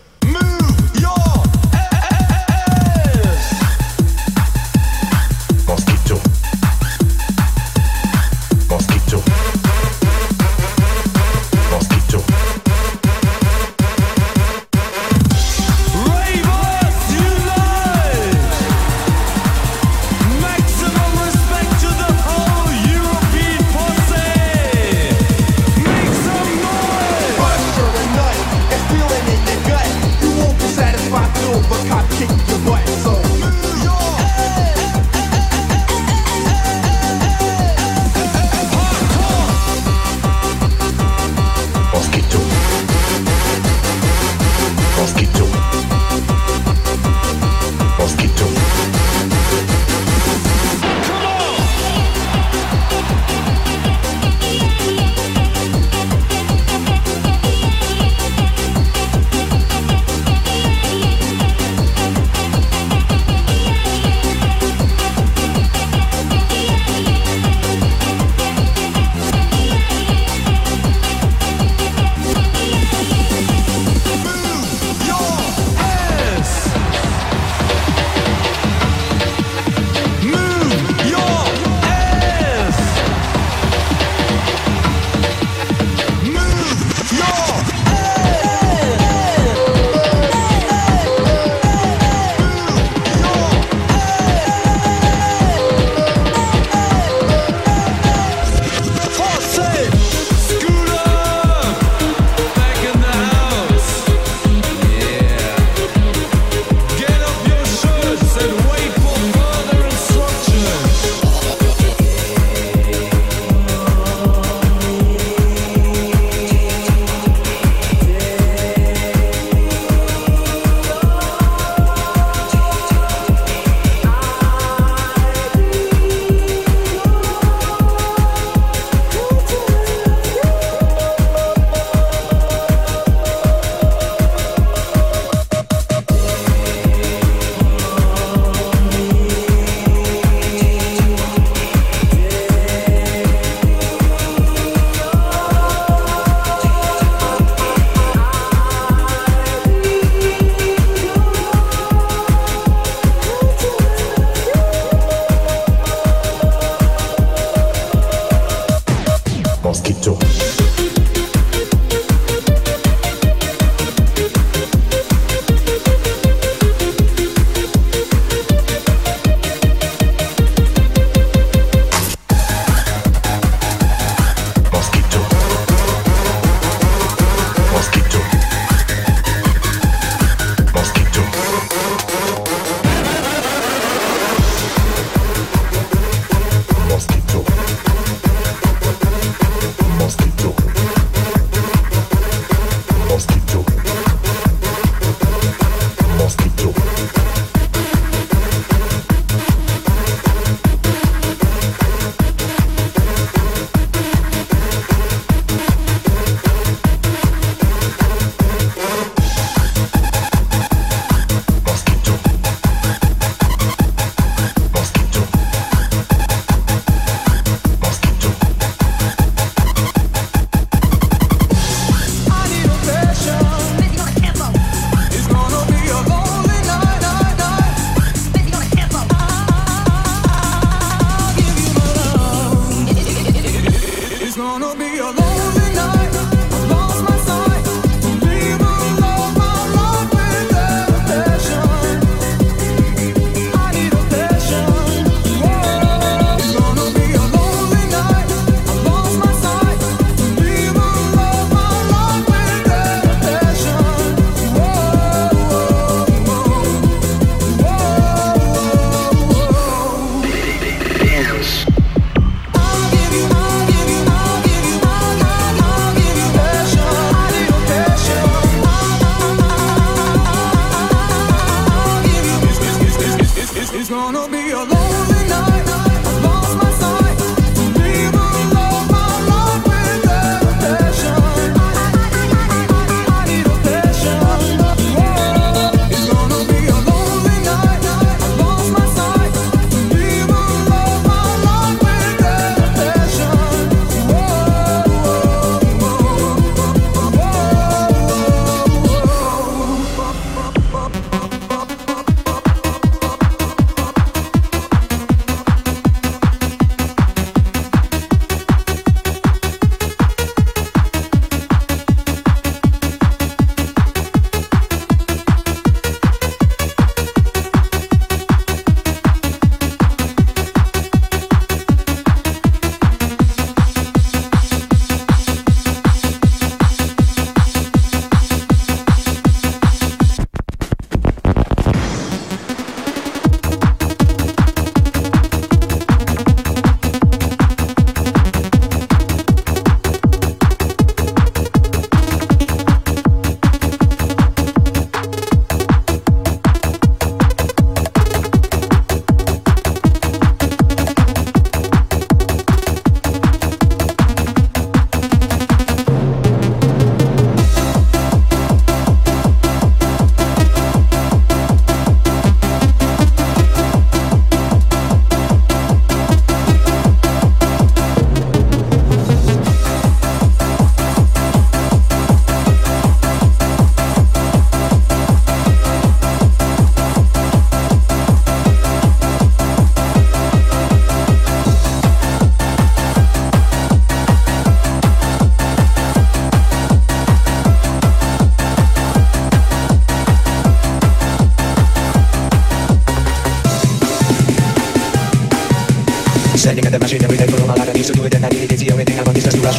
The 396.86 396.92
machine 396.92 397.04
every 397.04 397.18
day 397.18 397.26
for 397.26 397.42
all 397.42 397.48
my 397.48 397.54
life. 397.54 397.68
I 397.68 397.72
used 397.74 397.90
to 397.90 397.98
do 397.98 398.04
it 398.04 398.14
and 398.14 398.24
I 398.24 398.28
did 398.28 398.44
it. 398.46 398.52
It's 398.52 398.62
the 398.62 398.70
only 398.70 398.84
thing 398.84 398.94
I 398.94 399.02
want 399.02 399.18
is 399.18 399.24
just 399.24 399.34
to 399.34 399.42
rush. 399.42 399.58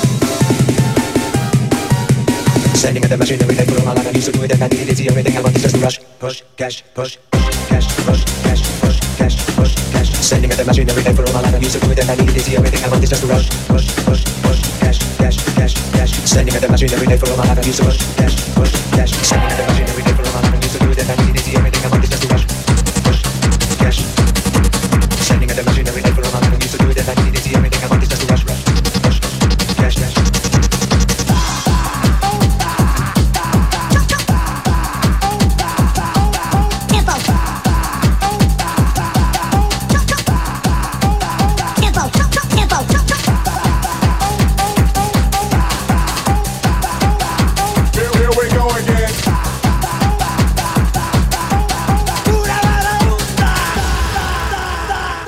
Standing 2.71 3.03
at 3.03 3.09
the 3.09 3.17
machine 3.19 3.41
every 3.43 3.55
day 3.55 3.65
for 3.67 3.75
all 3.83 3.85
my 3.87 3.93
life. 3.99 4.07
I 4.07 4.11
used 4.15 4.27
to 4.27 4.31
do 4.31 4.43
it 4.47 4.51
and 4.55 4.63
I 4.63 4.67
did 4.69 4.79
it. 4.79 4.87
It's 4.87 4.99
the 5.03 5.09
only 5.11 5.23
thing 5.23 5.35
I 5.35 5.41
want 5.43 5.55
is 5.57 5.61
just 5.61 5.75
to 5.75 5.81
rush. 5.83 5.99
Push, 6.23 6.43
cash, 6.55 6.85
push, 6.95 7.17
cash, 7.67 7.83
push, 8.07 8.23
cash, 8.47 8.63
push, 8.79 8.99
cash, 9.19 9.35
push, 9.59 9.75
cash. 9.91 10.09
Standing 10.23 10.51
at 10.51 10.57
the 10.57 10.63
machine 10.63 10.87
every 10.87 11.03
day 11.03 11.11
for 11.11 11.27
all 11.27 11.33
my 11.35 11.41
life. 11.41 11.55
I 11.55 11.59
used 11.59 11.75
to 11.75 11.83
do 11.83 11.91
it 11.91 11.99
and 11.99 12.07
I 12.07 12.15
did 12.15 12.29
it. 12.31 12.37
It's 12.37 12.47
the 12.47 12.55
only 12.63 12.71
thing 12.71 12.79
I 12.79 12.87
want 12.87 13.03
is 13.03 13.09
just 13.11 13.19
to 13.19 13.27
rush. 13.27 13.47
Push, 13.67 13.87
push, 14.07 14.23
push, 14.23 14.59
cash, 14.79 14.99
cash, 15.19 15.37
cash, 15.51 15.73
cash. 15.99 16.11
Standing 16.31 16.55
at 16.55 16.61
the 16.63 16.71
machine 16.71 16.93
every 16.95 17.07
day 17.11 17.17
for 17.19 17.27
all 17.27 17.43
my 17.43 17.47
life. 17.51 17.59
I 17.59 17.67
used 17.67 17.83
to 17.83 17.91
push, 17.91 17.99
cash, 18.15 18.35
push, 18.55 18.71
cash. 18.95 19.11
Standing 19.11 19.51
at 19.51 19.57
the 19.59 19.67
machine 19.67 19.86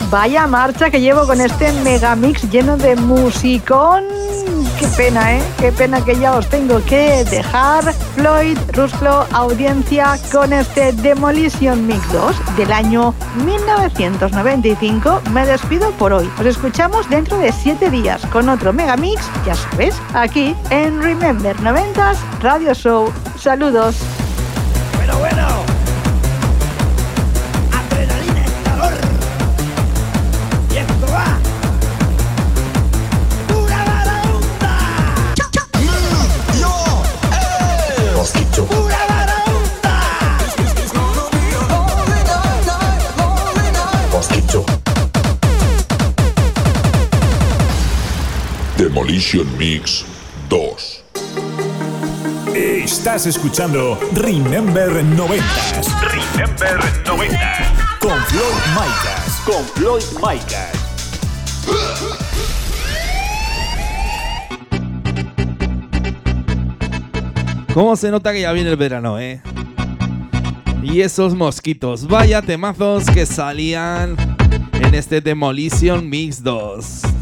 Vaya 0.09 0.47
marcha 0.47 0.89
que 0.89 1.01
llevo 1.01 1.27
con 1.27 1.39
este 1.39 1.71
megamix 1.83 2.49
lleno 2.49 2.77
de 2.77 2.95
musicón. 2.95 4.03
Qué 4.79 4.87
pena, 4.97 5.35
¿eh? 5.35 5.43
Qué 5.59 5.71
pena 5.71 6.03
que 6.03 6.17
ya 6.17 6.35
os 6.35 6.47
tengo 6.49 6.83
que 6.85 7.23
dejar. 7.25 7.93
Floyd, 8.15 8.57
Rusclo, 8.73 9.27
audiencia 9.33 10.17
con 10.31 10.51
este 10.51 10.93
Demolition 10.93 11.85
Mix 11.85 12.11
2 12.11 12.57
del 12.57 12.71
año 12.71 13.13
1995. 13.45 15.21
Me 15.31 15.45
despido 15.45 15.91
por 15.91 16.11
hoy. 16.11 16.27
Os 16.39 16.45
escuchamos 16.47 17.07
dentro 17.09 17.37
de 17.37 17.51
7 17.51 17.91
días 17.91 18.25
con 18.31 18.49
otro 18.49 18.73
megamix, 18.73 19.21
ya 19.45 19.53
sabes, 19.53 19.95
aquí 20.15 20.55
en 20.71 21.03
Remember 21.03 21.55
90s 21.57 22.17
Radio 22.41 22.73
Show. 22.73 23.13
Saludos. 23.37 23.95
Mix 49.31 50.05
2. 50.49 51.03
Estás 52.55 53.27
escuchando 53.27 53.99
Remember 54.13 54.89
90s. 54.89 56.01
Remember 56.01 56.79
90s. 57.05 57.99
Con 57.99 58.17
Floyd 58.23 58.63
Micas. 58.73 59.41
Con 59.45 59.63
Floyd 59.75 60.03
Micas. 60.15 60.71
¿Cómo 67.75 67.95
se 67.95 68.09
nota 68.09 68.33
que 68.33 68.41
ya 68.41 68.51
viene 68.51 68.71
el 68.71 68.77
verano, 68.77 69.19
eh? 69.19 69.43
Y 70.81 71.01
esos 71.01 71.35
mosquitos, 71.35 72.07
vaya 72.07 72.41
temazos 72.41 73.05
que 73.11 73.27
salían 73.27 74.15
en 74.73 74.95
este 74.95 75.21
Demolition 75.21 76.09
Mix 76.09 76.41
2. 76.41 77.18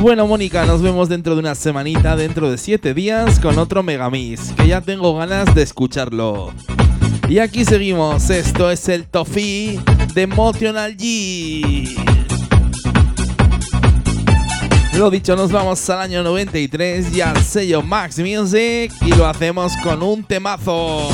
Bueno, 0.00 0.28
Mónica, 0.28 0.64
nos 0.64 0.80
vemos 0.80 1.08
dentro 1.08 1.34
de 1.34 1.40
una 1.40 1.56
semanita, 1.56 2.14
dentro 2.14 2.50
de 2.50 2.56
7 2.56 2.94
días, 2.94 3.40
con 3.40 3.58
otro 3.58 3.82
Megamix, 3.82 4.52
que 4.52 4.68
ya 4.68 4.80
tengo 4.80 5.16
ganas 5.16 5.52
de 5.56 5.62
escucharlo. 5.62 6.52
Y 7.28 7.40
aquí 7.40 7.64
seguimos, 7.64 8.30
esto 8.30 8.70
es 8.70 8.88
el 8.88 9.06
Tofi 9.06 9.80
de 10.14 10.22
Emotional 10.22 10.96
G. 10.96 11.88
Lo 14.96 15.10
dicho, 15.10 15.34
nos 15.34 15.50
vamos 15.50 15.90
al 15.90 16.00
año 16.00 16.22
93 16.22 17.14
y 17.14 17.20
al 17.20 17.42
sello 17.42 17.82
Max 17.82 18.20
Music 18.20 18.92
y 19.02 19.12
lo 19.14 19.26
hacemos 19.26 19.76
con 19.78 20.02
un 20.04 20.22
temazo. 20.22 21.08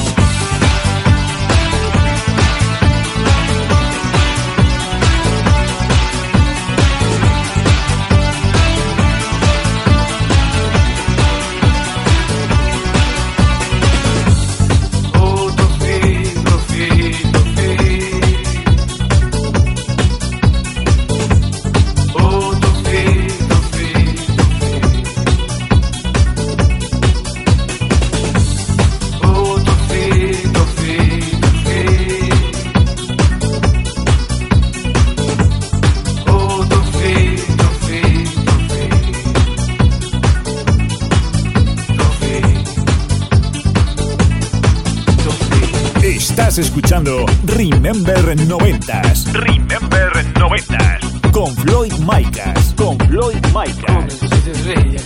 Estás 46.37 46.59
escuchando 46.59 47.25
Remember 47.45 48.37
90s. 48.37 49.31
Remember 49.35 50.11
90s. 50.35 51.31
Con 51.31 51.55
Floyd 51.55 51.93
Micas. 52.01 52.75
Con 52.77 52.99
Floyd 52.99 53.47
Micas. 53.55 54.19
si 54.19 54.53
sveglia. 54.53 55.01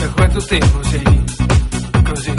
Da 0.00 0.08
quanto 0.14 0.40
tempo 0.40 0.82
sei 0.84 1.24
così? 2.02 2.34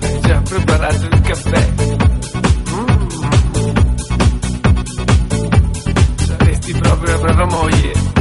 Hai 0.00 0.20
già 0.20 0.40
preparato 0.42 1.06
il 1.10 1.20
caffè? 1.22 1.68
Mm. 2.70 3.08
Saresti 6.24 6.72
proprio 6.74 7.18
una 7.18 7.18
brava 7.18 7.46
moglie. 7.46 8.17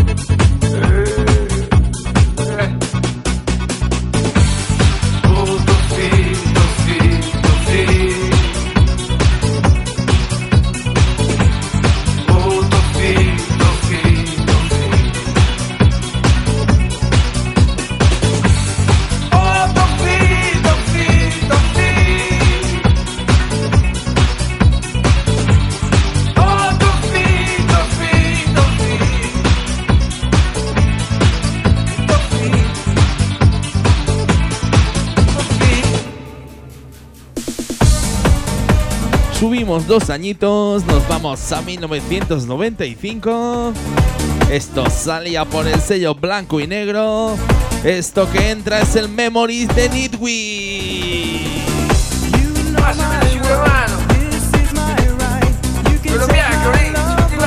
Dos 39.85 40.09
añitos, 40.09 40.85
nos 40.85 41.07
vamos 41.07 41.51
a 41.51 41.61
1995. 41.61 43.73
Esto 44.49 44.89
salía 44.89 45.45
por 45.45 45.67
el 45.67 45.79
sello 45.79 46.15
blanco 46.15 46.59
y 46.59 46.65
negro. 46.67 47.35
Esto 47.83 48.29
que 48.31 48.49
entra 48.49 48.81
es 48.81 48.95
el 48.95 49.07
Memories 49.07 49.67
de 49.75 49.89
lì. 49.89 50.09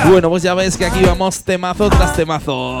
Bueno, 0.09 0.29
pues 0.29 0.43
ya 0.43 0.53
ves 0.53 0.77
que 0.77 0.85
aquí 0.85 1.03
vamos 1.03 1.43
temazo 1.43 1.89
tras 1.89 2.15
temazo. 2.15 2.79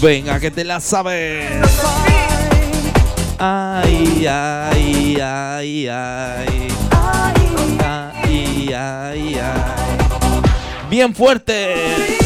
Venga, 0.00 0.38
que 0.40 0.50
te 0.50 0.64
la 0.64 0.80
sabes. 0.80 1.50
Ay, 3.44 4.24
ay, 4.24 5.18
ay, 5.20 5.88
ay. 5.88 6.68
Ay, 7.82 8.72
ay, 8.72 9.34
ay. 9.34 9.98
Bien 10.88 11.12
fuerte. 11.12 12.21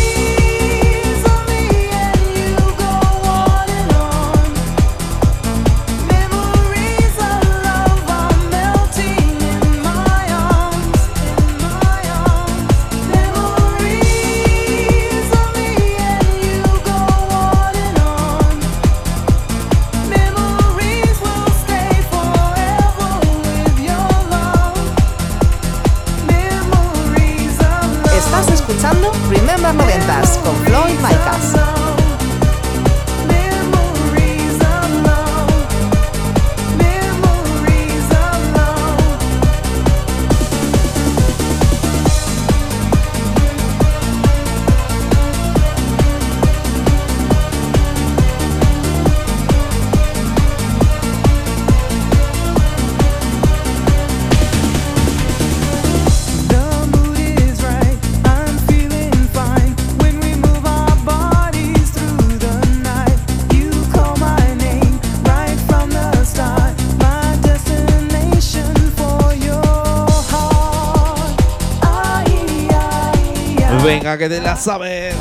Venga, 74.16 74.28
que 74.28 74.34
te 74.34 74.40
la 74.40 74.56
sabes. 74.56 75.14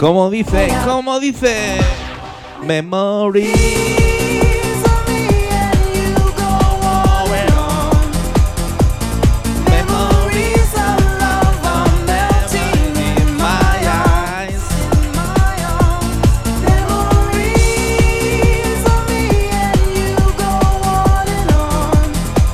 Como 0.00 0.30
dice, 0.30 0.72
como 0.86 1.20
dice. 1.20 1.76
Memory. 2.64 4.01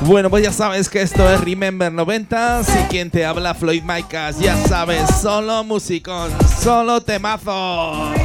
Bueno, 0.09 0.31
pues 0.31 0.43
ya 0.43 0.51
sabes 0.51 0.89
que 0.89 1.03
esto 1.03 1.29
es 1.31 1.39
Remember 1.39 1.93
90 1.93 2.61
y 2.63 2.87
quien 2.89 3.11
te 3.11 3.23
habla 3.27 3.53
Floyd 3.53 3.83
Micas, 3.83 4.39
ya 4.39 4.57
sabes, 4.65 5.03
solo 5.21 5.63
musicón, 5.63 6.31
solo 6.63 6.99
temazo. 6.99 8.18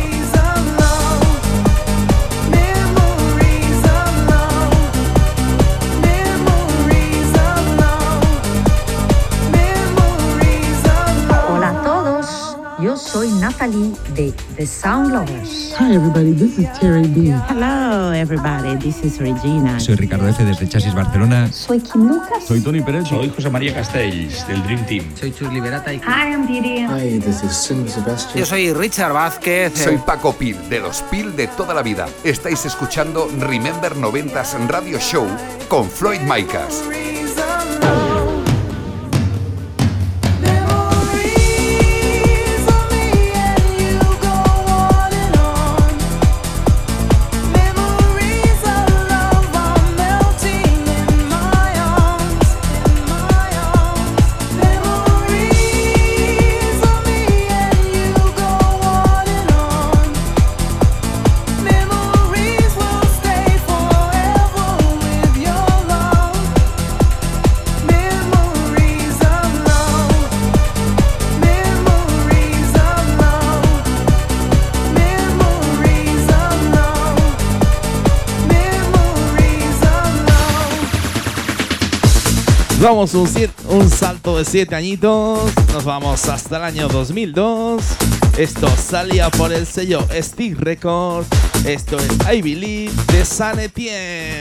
Yo 12.94 12.98
soy 12.98 13.28
Natalie 13.40 13.92
de 14.14 14.32
The 14.56 14.64
Sound 14.64 15.12
Lovers. 15.12 15.74
Hi 15.80 15.96
everybody, 15.96 16.32
this 16.32 16.58
is 16.58 16.68
Terry 16.78 17.08
B. 17.08 17.32
Hello 17.48 18.12
everybody, 18.12 18.76
this 18.76 19.02
is 19.02 19.18
Regina. 19.18 19.80
Soy 19.80 19.96
Ricardo 19.96 20.28
F. 20.28 20.44
desde 20.44 20.68
Chasis 20.68 20.94
Barcelona. 20.94 21.50
Soy 21.50 21.80
Kim 21.80 22.06
Lucas. 22.06 22.44
Soy 22.46 22.60
Tony 22.60 22.80
Pérez. 22.82 23.08
Soy 23.08 23.30
José 23.30 23.50
María 23.50 23.74
Castells, 23.74 24.46
del 24.46 24.62
Dream 24.62 24.86
Team. 24.86 25.04
Soy 25.16 25.32
Chus 25.32 25.52
Liberata 25.52 25.92
y 25.92 25.98
Hi, 25.98 26.32
I'm 26.32 26.46
Didi. 26.46 26.86
Hi, 26.86 27.18
this 27.18 27.42
is 27.42 27.52
Sim 27.52 27.88
Sebastian. 27.88 28.38
Yo 28.38 28.46
soy 28.46 28.72
Richard 28.72 29.12
Vázquez. 29.12 29.72
Soy 29.74 29.98
Paco 29.98 30.32
Pil, 30.32 30.56
de 30.68 30.78
los 30.78 31.02
Pil 31.02 31.34
de 31.34 31.48
toda 31.48 31.74
la 31.74 31.82
vida. 31.82 32.06
Estáis 32.22 32.64
escuchando 32.64 33.28
Remember 33.40 33.96
90s 33.96 34.68
Radio 34.68 35.00
Show 35.00 35.26
con 35.68 35.90
Floyd 35.90 36.20
Micas. 36.20 36.84
Damos 82.84 83.14
un, 83.14 83.88
salto 83.88 84.36
de 84.36 84.44
7 84.44 84.74
añitos, 84.74 85.40
nos 85.72 85.84
vamos 85.86 86.28
hasta 86.28 86.58
el 86.58 86.64
año 86.64 86.86
2002. 86.88 87.82
Esto 88.36 88.68
salía 88.76 89.30
por 89.30 89.54
el 89.54 89.66
sello 89.66 90.06
Stick 90.12 90.58
Records. 90.60 91.26
Esto 91.64 91.96
es 91.96 92.10
I 92.30 92.42
Believe 92.42 92.92
de 93.10 93.24
San 93.24 93.58
Etienne. 93.58 94.38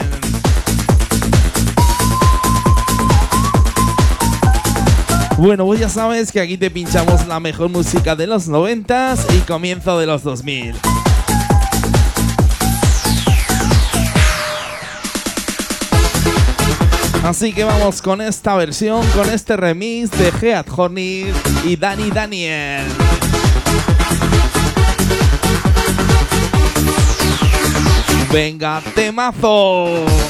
Bueno, 5.38 5.66
pues 5.66 5.80
ya 5.80 5.88
sabes 5.88 6.30
que 6.30 6.42
aquí 6.42 6.58
te 6.58 6.70
pinchamos 6.70 7.26
la 7.28 7.40
mejor 7.40 7.70
música 7.70 8.14
de 8.18 8.28
los 8.28 8.50
90s 8.50 9.20
y 9.38 9.40
comienzo 9.48 9.98
de 9.98 10.06
los 10.06 10.22
2000. 10.22 10.76
Así 17.24 17.54
que 17.54 17.64
vamos 17.64 18.02
con 18.02 18.20
esta 18.20 18.56
versión, 18.56 19.06
con 19.16 19.30
este 19.30 19.56
remix 19.56 20.12
de 20.12 20.30
Geat 20.32 20.68
Hornit 20.76 21.34
y 21.64 21.78
Dani 21.78 22.12
Daniel. 22.12 22.86
Venga, 28.30 28.82
temazo. 28.94 30.23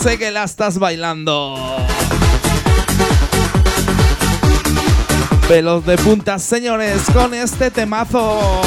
Sé 0.00 0.18
que 0.18 0.30
la 0.30 0.44
estás 0.44 0.78
bailando. 0.78 1.56
Pelos 5.46 5.84
de 5.84 5.98
punta, 5.98 6.38
señores, 6.38 7.02
con 7.12 7.34
este 7.34 7.70
temazo. 7.70 8.62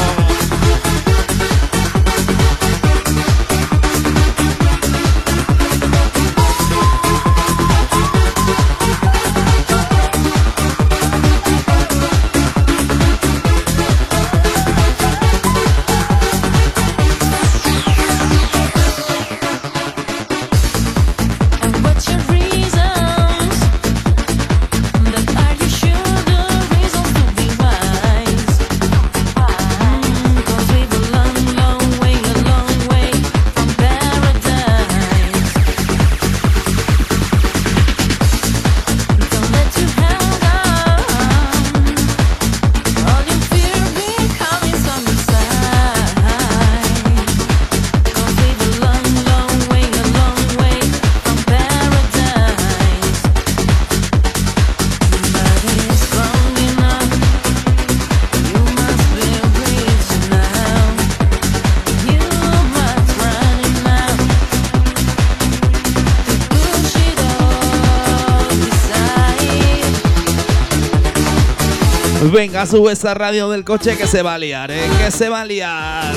Venga, 72.34 72.66
sube 72.66 72.94
esa 72.94 73.14
radio 73.14 73.48
del 73.52 73.64
coche 73.64 73.96
que 73.96 74.08
se 74.08 74.24
va 74.24 74.34
a 74.34 74.38
liar, 74.40 74.72
¿eh? 74.72 74.90
Que 74.98 75.12
se 75.12 75.30
va 75.30 75.42
a 75.42 75.46
liar. 75.46 76.16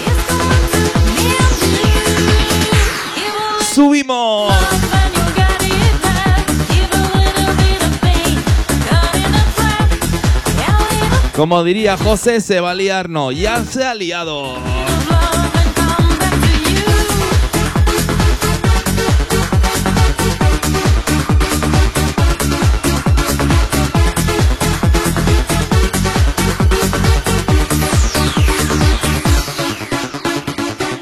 Subimos. 3.74 4.54
Como 11.36 11.62
diría 11.62 11.98
José, 11.98 12.40
se 12.40 12.60
va 12.60 12.70
a 12.70 12.74
liar, 12.74 13.10
no, 13.10 13.30
ya 13.30 13.62
se 13.62 13.84
ha 13.84 13.94
liado. 13.94 14.54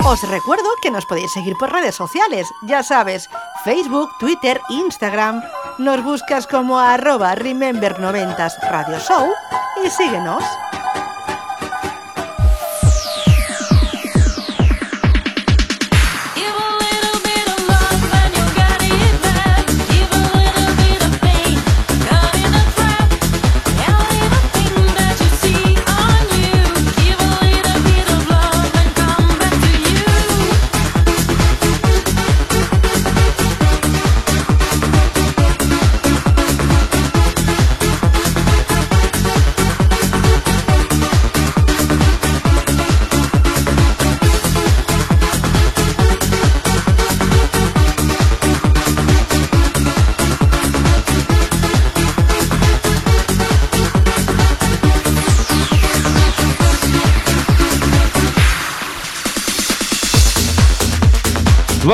Os 0.06 0.20
recuerdo 0.28 0.68
que 0.82 0.90
nos 0.90 1.06
podéis 1.06 1.32
seguir 1.32 1.56
por 1.56 1.72
redes 1.72 1.94
sociales, 1.94 2.46
ya 2.60 2.82
sabes, 2.82 3.30
Facebook, 3.64 4.10
Twitter, 4.18 4.60
Instagram. 4.68 5.42
Nos 5.78 6.04
buscas 6.04 6.46
como 6.46 6.78
arroba 6.78 7.34
Remember90s 7.34 8.60
Radio 8.68 8.98
Show 8.98 9.32
y 9.82 9.88
síguenos. 9.88 10.44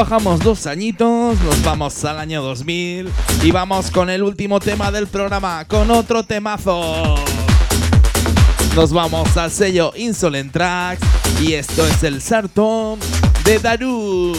Bajamos 0.01 0.41
dos 0.41 0.67
añitos, 0.67 1.39
nos 1.43 1.63
vamos 1.63 2.03
al 2.07 2.19
año 2.19 2.41
2000 2.41 3.11
y 3.43 3.51
vamos 3.51 3.91
con 3.91 4.09
el 4.09 4.23
último 4.23 4.59
tema 4.59 4.91
del 4.91 5.07
programa, 5.07 5.67
con 5.67 5.91
otro 5.91 6.23
temazo. 6.23 7.17
Nos 8.75 8.95
vamos 8.95 9.37
al 9.37 9.51
sello 9.51 9.93
Insolent 9.95 10.53
Tracks 10.53 11.03
y 11.43 11.53
esto 11.53 11.87
es 11.87 12.03
el 12.03 12.23
Sarto 12.23 12.97
de 13.45 13.59
Daru. 13.59 14.33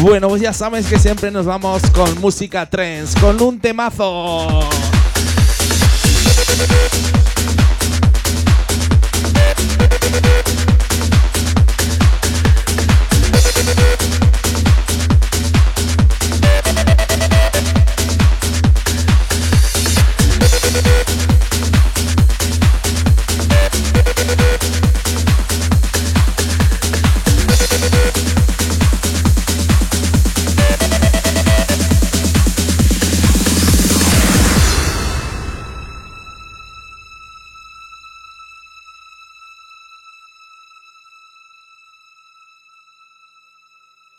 Bueno, 0.00 0.28
pues 0.28 0.40
ya 0.40 0.54
sabes 0.54 0.86
que 0.86 0.98
siempre 0.98 1.30
nos 1.30 1.44
vamos 1.44 1.82
con 1.90 2.18
música 2.22 2.64
trends, 2.64 3.14
con 3.16 3.42
un 3.42 3.60
temazo. 3.60 4.66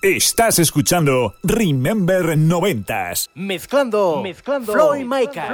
Estás 0.07 0.57
escuchando 0.57 1.35
Remember 1.43 2.37
Noventas. 2.37 3.29
Mezclando, 3.35 4.21
Mezclando. 4.23 4.71
Floyd 4.71 5.03
Micas. 5.03 5.51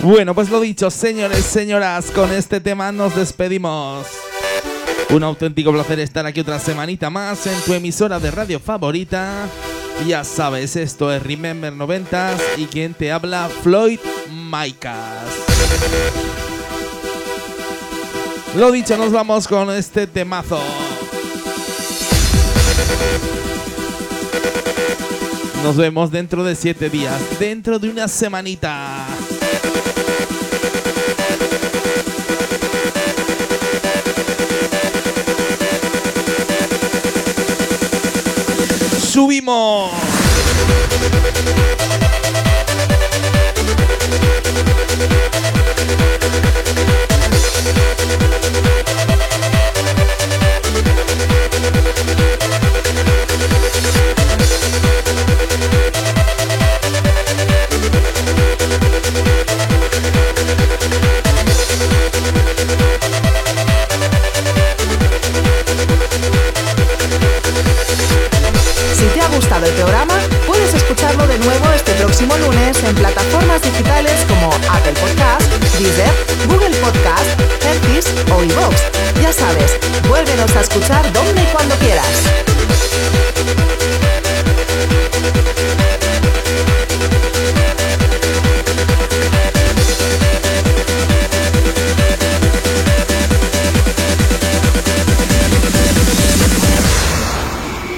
Bueno, 0.00 0.34
pues 0.34 0.48
lo 0.48 0.60
dicho, 0.60 0.90
señores, 0.90 1.44
señoras, 1.44 2.10
con 2.12 2.32
este 2.32 2.60
tema 2.60 2.92
nos 2.92 3.16
despedimos. 3.16 4.06
Un 5.10 5.22
auténtico 5.24 5.72
placer 5.72 6.00
estar 6.00 6.24
aquí 6.24 6.40
otra 6.40 6.58
semanita 6.58 7.10
más 7.10 7.46
en 7.46 7.60
tu 7.62 7.74
emisora 7.74 8.20
de 8.20 8.30
radio 8.30 8.60
favorita. 8.60 9.48
Ya 10.06 10.22
sabes, 10.22 10.76
esto 10.76 11.12
es 11.12 11.22
Remember 11.22 11.72
90 11.72 12.36
y 12.58 12.66
quien 12.66 12.94
te 12.94 13.10
habla, 13.10 13.50
Floyd 13.62 13.98
Micas. 14.30 15.24
Lo 18.56 18.70
dicho, 18.70 18.96
nos 18.96 19.12
vamos 19.12 19.48
con 19.48 19.70
este 19.70 20.06
temazo. 20.06 20.60
Nos 25.62 25.76
vemos 25.76 26.10
dentro 26.10 26.44
de 26.44 26.54
siete 26.54 26.88
días, 26.88 27.20
dentro 27.38 27.78
de 27.78 27.90
una 27.90 28.08
semanita. 28.08 29.06
¡Subimos! 38.98 39.92
Próximo 72.28 72.46
lunes 72.46 72.82
en 72.84 72.94
plataformas 72.94 73.62
digitales 73.62 74.24
como 74.28 74.50
Apple 74.70 74.92
Podcast, 75.00 75.50
Deezer, 75.78 76.10
Google 76.48 76.76
Podcast, 76.76 77.40
Hertis 77.64 78.06
o 78.32 78.44
iVoox. 78.44 78.76
Ya 79.22 79.32
sabes, 79.32 79.78
vuélvenos 80.08 80.54
a 80.54 80.60
escuchar 80.60 81.12
donde 81.12 81.42
y 81.42 81.46
cuando 81.46 81.74
quieras. 81.76 82.06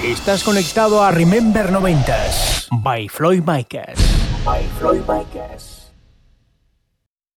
Estás 0.05 0.45
conectado 0.45 1.03
a 1.03 1.11
Remember 1.11 1.73
90s 1.73 2.69
by 2.71 3.09
Floyd 3.09 3.43
Mikers. 3.45 4.20
By 4.91 4.97
Floyd 4.97 5.07
Mikers. 5.07 5.30